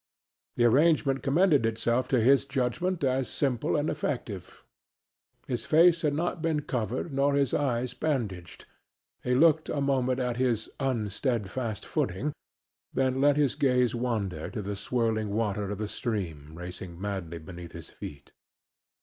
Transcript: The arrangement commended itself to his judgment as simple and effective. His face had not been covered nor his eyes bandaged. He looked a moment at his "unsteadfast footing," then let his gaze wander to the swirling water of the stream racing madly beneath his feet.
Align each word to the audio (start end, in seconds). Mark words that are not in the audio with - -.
The 0.55 0.63
arrangement 0.65 1.21
commended 1.21 1.63
itself 1.63 2.07
to 2.07 2.19
his 2.19 2.43
judgment 2.45 3.03
as 3.03 3.29
simple 3.29 3.75
and 3.75 3.87
effective. 3.87 4.65
His 5.45 5.67
face 5.67 6.01
had 6.01 6.15
not 6.15 6.41
been 6.41 6.63
covered 6.63 7.13
nor 7.13 7.35
his 7.35 7.53
eyes 7.53 7.93
bandaged. 7.93 8.65
He 9.23 9.35
looked 9.35 9.69
a 9.69 9.79
moment 9.79 10.19
at 10.19 10.37
his 10.37 10.69
"unsteadfast 10.79 11.85
footing," 11.85 12.33
then 12.91 13.21
let 13.21 13.37
his 13.37 13.53
gaze 13.53 13.93
wander 13.93 14.49
to 14.49 14.63
the 14.63 14.75
swirling 14.75 15.29
water 15.29 15.69
of 15.69 15.77
the 15.77 15.87
stream 15.87 16.55
racing 16.57 16.99
madly 16.99 17.37
beneath 17.37 17.73
his 17.73 17.91
feet. 17.91 18.31